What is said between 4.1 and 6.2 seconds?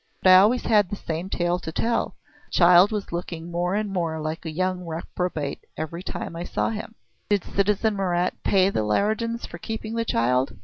like a young reprobate every